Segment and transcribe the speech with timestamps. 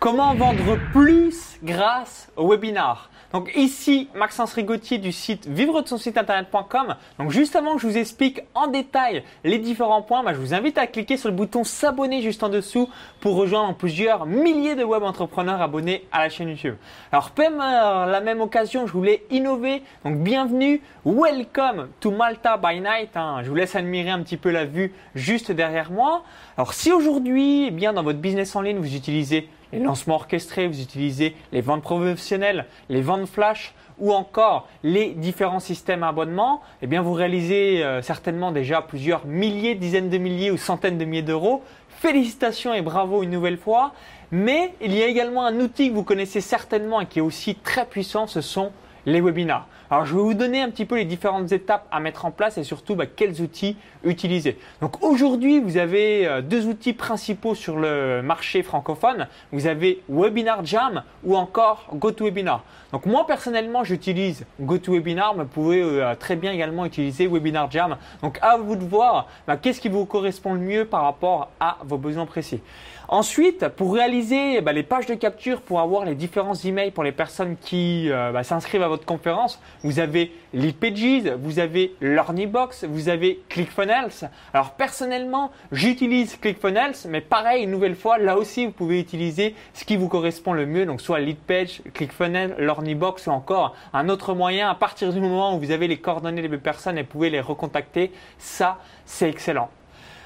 [0.00, 3.10] Comment vendre plus grâce au webinar?
[3.34, 6.96] Donc ici, Maxence Rigotier du site vivre de son site internet.com.
[7.18, 10.54] Donc juste avant que je vous explique en détail les différents points, bah, je vous
[10.54, 12.88] invite à cliquer sur le bouton s'abonner juste en dessous
[13.20, 16.76] pour rejoindre plusieurs milliers de web entrepreneurs abonnés à la chaîne YouTube.
[17.12, 19.82] Alors, même la même occasion, je voulais innover.
[20.06, 23.14] Donc bienvenue, welcome to Malta by Night.
[23.16, 23.42] Hein.
[23.42, 26.24] Je vous laisse admirer un petit peu la vue juste derrière moi.
[26.56, 30.66] Alors si aujourd'hui, eh bien dans votre business en ligne, vous utilisez les lancements orchestrés,
[30.66, 36.86] vous utilisez les ventes professionnelles, les ventes flash ou encore les différents systèmes abonnements, eh
[36.86, 41.22] bien vous réalisez euh, certainement déjà plusieurs milliers, dizaines de milliers ou centaines de milliers
[41.22, 41.62] d'euros.
[41.88, 43.92] Félicitations et bravo une nouvelle fois.
[44.32, 47.56] Mais il y a également un outil que vous connaissez certainement et qui est aussi
[47.56, 48.72] très puissant, ce sont
[49.04, 49.66] les webinars.
[49.92, 52.56] Alors je vais vous donner un petit peu les différentes étapes à mettre en place
[52.58, 54.56] et surtout bah, quels outils utiliser.
[54.80, 59.26] Donc aujourd'hui, vous avez euh, deux outils principaux sur le marché francophone.
[59.50, 62.62] Vous avez Webinar Jam ou encore GoToWebinar.
[62.92, 67.96] Donc moi personnellement, j'utilise GoToWebinar, mais vous pouvez euh, très bien également utiliser Webinar Jam.
[68.22, 71.78] Donc à vous de voir bah, qu'est-ce qui vous correspond le mieux par rapport à
[71.82, 72.60] vos besoins précis.
[73.12, 77.10] Ensuite, pour réaliser bah, les pages de capture, pour avoir les différents emails pour les
[77.10, 80.32] personnes qui euh, bah, s'inscrivent à votre conférence, vous avez
[80.80, 81.94] Pages, vous avez
[82.48, 84.30] Box, vous avez ClickFunnels.
[84.52, 89.84] Alors personnellement, j'utilise ClickFunnels, mais pareil, une nouvelle fois, là aussi, vous pouvez utiliser ce
[89.84, 92.56] qui vous correspond le mieux, donc soit Lead Page, ClickFunnels,
[92.94, 94.70] Box ou encore un autre moyen.
[94.70, 98.12] À partir du moment où vous avez les coordonnées des personnes et pouvez les recontacter,
[98.38, 99.70] ça, c'est excellent.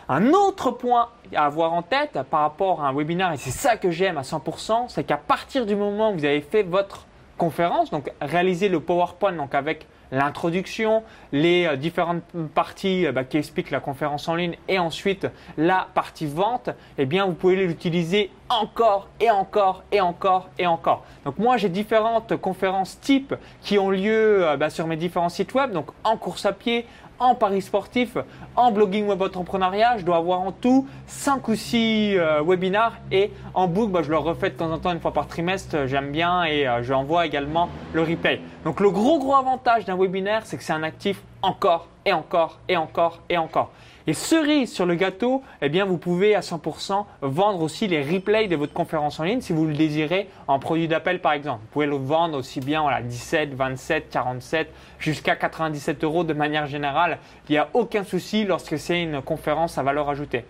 [0.08, 3.76] Un autre point à avoir en tête par rapport à un webinaire, et c'est ça
[3.76, 7.90] que j'aime à 100%, c'est qu'à partir du moment où vous avez fait votre conférence,
[7.90, 12.22] donc réaliser le PowerPoint avec l'introduction, les euh, différentes
[12.54, 15.26] parties euh, bah, qui expliquent la conférence en ligne et ensuite
[15.56, 21.04] la partie vente, eh vous pouvez l'utiliser encore et encore et encore et encore.
[21.24, 25.54] Donc moi j'ai différentes conférences types qui ont lieu euh, bah, sur mes différents sites
[25.54, 26.86] web, donc en course à pied,
[27.18, 28.16] en paris sportif,
[28.56, 29.98] en blogging web entrepreneuriat.
[29.98, 34.10] Je dois avoir en tout 5 ou 6 euh, webinars et en book, bah, je
[34.10, 35.86] le refais de temps en temps une fois par trimestre.
[35.86, 38.40] J'aime bien et euh, également le replay.
[38.64, 42.58] Donc le gros gros avantage d'un webinaire, c'est que c'est un actif encore et encore
[42.68, 43.70] et encore et encore.
[44.06, 48.48] Et cerise sur le gâteau, eh bien, vous pouvez à 100% vendre aussi les replays
[48.48, 51.60] de votre conférence en ligne si vous le désirez en produit d'appel par exemple.
[51.62, 56.66] Vous pouvez le vendre aussi bien voilà, 17, 27, 47, jusqu'à 97 euros de manière
[56.66, 57.18] générale.
[57.48, 60.44] Il n'y a aucun souci lorsque c'est une conférence à valeur ajoutée.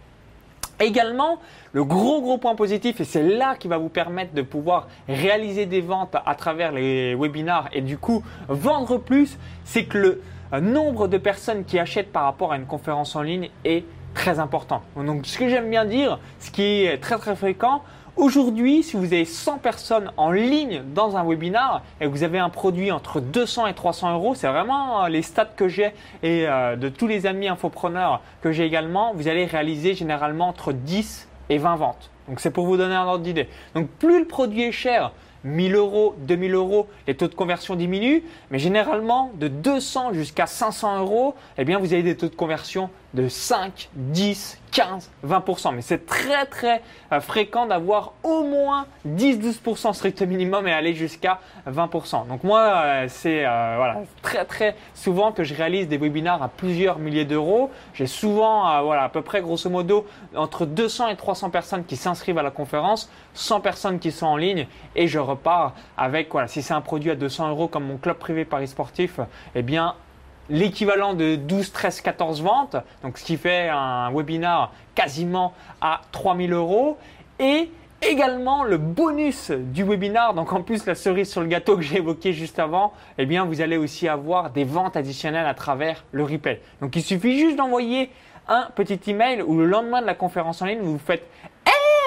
[0.81, 1.39] Également,
[1.73, 5.67] le gros gros point positif, et c'est là qui va vous permettre de pouvoir réaliser
[5.67, 10.23] des ventes à travers les webinars et du coup vendre plus, c'est que le
[10.61, 13.85] nombre de personnes qui achètent par rapport à une conférence en ligne est
[14.15, 14.83] très important.
[14.97, 17.83] Donc ce que j'aime bien dire, ce qui est très très fréquent,
[18.17, 22.39] Aujourd'hui, si vous avez 100 personnes en ligne dans un webinar et que vous avez
[22.39, 26.47] un produit entre 200 et 300 euros, c'est vraiment euh, les stats que j'ai et
[26.47, 31.29] euh, de tous les amis infopreneurs que j'ai également, vous allez réaliser généralement entre 10
[31.51, 32.11] et 20 ventes.
[32.29, 33.49] Donc c'est pour vous donner un ordre d'idée.
[33.75, 35.11] Donc plus le produit est cher,
[35.45, 41.01] 1000 euros, 2000 euros, les taux de conversion diminuent, mais généralement de 200 jusqu'à 500
[41.01, 45.75] euros, eh bien vous avez des taux de conversion de 5, 10, 15, 20%.
[45.75, 46.83] Mais c'est très très
[47.13, 51.39] euh, fréquent d'avoir au moins 10-12% strict minimum et aller jusqu'à
[51.69, 52.27] 20%.
[52.27, 53.93] Donc moi, euh, c'est euh,
[54.23, 57.71] très très souvent que je réalise des webinars à plusieurs milliers d'euros.
[57.95, 62.39] J'ai souvent voilà, à peu près grosso modo entre 200 et 300 personnes qui s'inscrivent
[62.39, 66.63] à la conférence, 100 personnes qui sont en ligne et je repars avec, voilà, si
[66.63, 69.21] c'est un produit à 200 euros comme mon club privé Paris Sportif,
[69.55, 69.95] eh bien
[70.49, 76.53] l'équivalent de 12, 13, 14 ventes, donc ce qui fait un webinar quasiment à 3000
[76.53, 76.99] euros.
[77.39, 77.71] Et
[78.03, 81.97] également le bonus du webinar, donc en plus la cerise sur le gâteau que j'ai
[81.97, 86.25] évoqué juste avant, eh bien vous allez aussi avoir des ventes additionnelles à travers le
[86.25, 86.61] replay.
[86.81, 88.11] Donc il suffit juste d'envoyer
[88.47, 91.27] un petit email ou le lendemain de la conférence en ligne, vous faites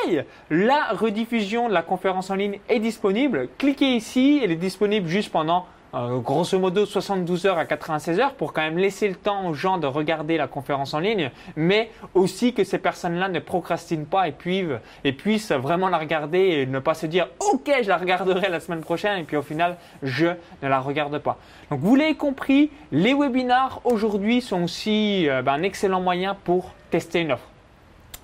[0.06, 3.50] Hey La rediffusion de la conférence en ligne est disponible.
[3.58, 5.66] Cliquez ici, elle est disponible juste pendant
[5.98, 9.54] euh, grosso modo 72 heures à 96 heures pour quand même laisser le temps aux
[9.54, 14.28] gens de regarder la conférence en ligne, mais aussi que ces personnes-là ne procrastinent pas
[14.28, 14.32] et,
[15.12, 18.82] puissent vraiment la regarder et ne pas se dire ok je la regarderai la semaine
[18.82, 20.28] prochaine et puis au final je
[20.62, 21.38] ne la regarde pas.
[21.72, 26.74] Donc vous l'avez compris, les webinars aujourd'hui sont aussi euh, ben, un excellent moyen pour
[26.92, 27.48] tester une offre.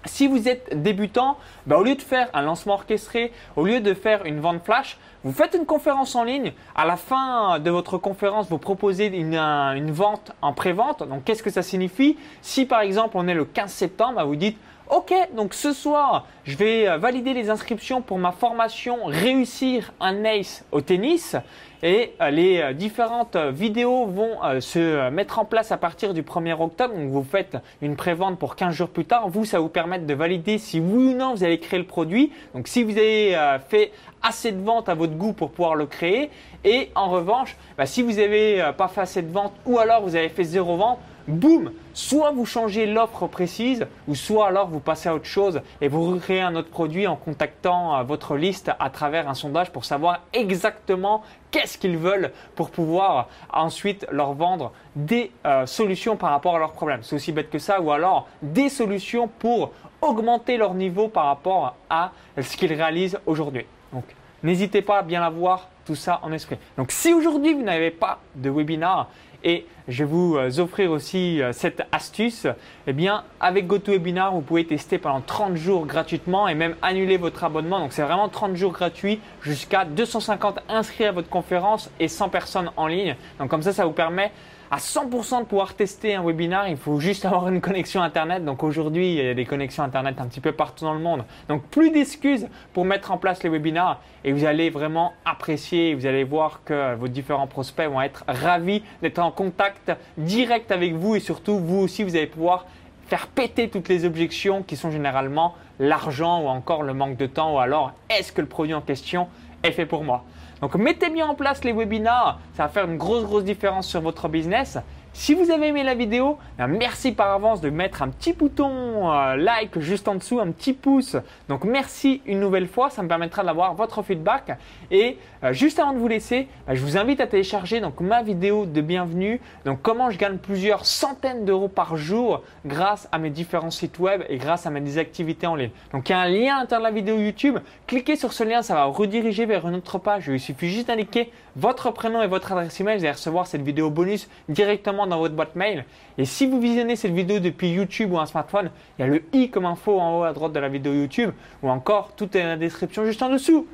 [0.06, 3.94] Si vous êtes débutant, bah, au lieu de faire un lancement orchestré, au lieu de
[3.94, 6.54] faire une vente flash, vous faites une conférence en ligne.
[6.76, 11.08] À la fin de votre conférence, vous proposez une, vente en pré-vente.
[11.08, 12.18] Donc, qu'est-ce que ça signifie?
[12.42, 14.58] Si par exemple on est le 15 septembre, bah, vous dites
[14.90, 20.26] Ok, donc ce soir, je vais euh, valider les inscriptions pour ma formation Réussir un
[20.26, 21.38] ace au tennis.
[21.82, 26.62] Et euh, les euh, différentes vidéos vont se mettre en place à partir du 1er
[26.62, 26.94] octobre.
[26.94, 29.30] Donc vous faites une prévente pour 15 jours plus tard.
[29.30, 32.34] Vous, ça vous permettre de valider si oui ou non vous allez créer le produit.
[32.54, 33.38] Donc si vous avez
[33.70, 33.92] fait
[34.24, 36.32] assez de ventes à votre goût pour pouvoir le créer.
[36.64, 40.16] Et en revanche, bah, si vous n'avez pas fait assez de ventes ou alors vous
[40.16, 45.10] avez fait zéro vente, boum, soit vous changez l'offre précise, ou soit alors vous passez
[45.10, 48.90] à autre chose et vous recréez un autre produit en contactant euh, votre liste à
[48.90, 55.32] travers un sondage pour savoir exactement qu'est-ce qu'ils veulent pour pouvoir ensuite leur vendre des
[55.46, 57.04] euh, solutions par rapport à leurs problèmes.
[57.04, 59.72] C'est aussi bête que ça, ou alors des solutions pour
[60.02, 63.66] augmenter leur niveau par rapport à ce qu'ils réalisent aujourd'hui.
[63.94, 64.04] Donc,
[64.42, 66.58] n'hésitez pas à bien avoir tout ça en esprit.
[66.78, 69.10] Donc, si aujourd'hui vous n'avez pas de webinar,
[69.44, 72.48] et je vais vous euh, offrir aussi euh, cette astuce.
[72.88, 77.44] Eh bien, avec GoToWebinar, vous pouvez tester pendant 30 jours gratuitement et même annuler votre
[77.44, 77.80] abonnement.
[77.80, 82.72] Donc, c'est vraiment 30 jours gratuits jusqu'à 250 inscrits à votre conférence et 100 personnes
[82.78, 83.16] en ligne.
[83.40, 84.32] Donc, comme ça, ça vous permet
[84.74, 88.44] à 100% de pouvoir tester un webinar, il faut juste avoir une connexion Internet.
[88.44, 91.26] Donc aujourd'hui, il y a des connexions Internet un petit peu partout dans le monde.
[91.48, 95.94] Donc plus d'excuses pour mettre en place les webinars et vous allez vraiment apprécier.
[95.94, 100.96] Vous allez voir que vos différents prospects vont être ravis d'être en contact direct avec
[100.96, 102.66] vous et surtout vous aussi, vous allez pouvoir
[103.06, 107.54] faire péter toutes les objections qui sont généralement l'argent ou encore le manque de temps
[107.54, 109.28] ou alors est-ce que le produit en question
[109.64, 110.24] est fait pour moi.
[110.62, 114.02] Donc mettez bien en place les webinars, ça va faire une grosse grosse différence sur
[114.02, 114.78] votre business.
[115.16, 119.12] Si vous avez aimé la vidéo, ben, merci par avance de mettre un petit bouton
[119.12, 121.16] euh, like juste en dessous, un petit pouce.
[121.50, 124.58] Donc merci une nouvelle fois, ça me permettra d'avoir votre feedback.
[124.90, 128.24] Et euh, juste avant de vous laisser, ben, je vous invite à télécharger donc ma
[128.24, 129.40] vidéo de bienvenue.
[129.66, 134.24] Donc comment je gagne plusieurs centaines d'euros par jour grâce à mes différents sites web
[134.30, 135.70] et grâce à mes activités en ligne.
[135.92, 137.60] Donc il y a un lien à l'intérieur de la vidéo YouTube.
[137.86, 140.28] Cliquez sur ce lien, ça va rediriger vers une autre page.
[140.28, 142.98] Il suffit juste d'indiquer votre prénom et votre adresse email.
[142.98, 145.86] Vous allez recevoir cette vidéo bonus directement dans votre boîte mail.
[146.18, 149.24] Et si vous visionnez cette vidéo depuis YouTube ou un smartphone, il y a le
[149.34, 152.42] i comme info en haut à droite de la vidéo YouTube ou encore tout est
[152.42, 153.68] dans la description juste en dessous.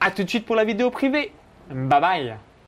[0.00, 1.32] A tout de suite pour la vidéo privée.
[1.70, 2.47] Bye bye